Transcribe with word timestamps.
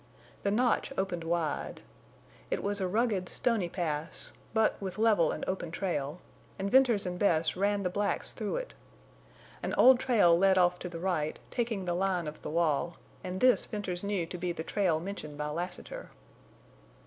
The 0.41 0.49
Notch 0.49 0.91
opened 0.97 1.23
wide. 1.23 1.81
It 2.49 2.63
was 2.63 2.81
a 2.81 2.87
rugged, 2.87 3.29
stony 3.29 3.69
pass, 3.69 4.33
but 4.51 4.75
with 4.81 4.97
level 4.97 5.31
and 5.31 5.45
open 5.47 5.69
trail, 5.69 6.19
and 6.57 6.71
Venters 6.71 7.05
and 7.05 7.19
Bess 7.19 7.55
ran 7.55 7.83
the 7.83 7.89
blacks 7.91 8.33
through 8.33 8.55
it. 8.55 8.73
An 9.61 9.75
old 9.77 9.99
trail 9.99 10.35
led 10.35 10.57
off 10.57 10.79
to 10.79 10.89
the 10.89 10.99
right, 10.99 11.37
taking 11.51 11.85
the 11.85 11.93
line 11.93 12.25
of 12.25 12.41
the 12.41 12.49
wall, 12.49 12.97
and 13.23 13.39
this 13.41 13.67
Venters 13.67 14.03
knew 14.03 14.25
to 14.25 14.39
be 14.39 14.51
the 14.51 14.63
trail 14.63 14.99
mentioned 14.99 15.37
by 15.37 15.49
Lassiter. 15.49 16.09